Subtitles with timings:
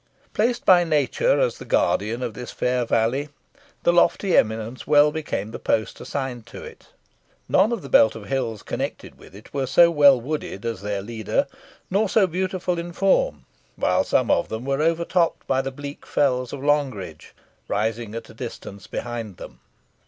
[0.33, 3.29] Placed by Nature as the guardian of this fair valley,
[3.83, 6.87] the lofty eminence well became the post assigned to it.
[7.47, 11.03] None of the belt of hills connected with it were so well wooded as their
[11.03, 11.45] leader,
[11.91, 13.45] nor so beautiful in form;
[13.75, 17.35] while some of them were overtopped by the bleak fells of Longridge,
[17.67, 19.59] rising at a distance behind them.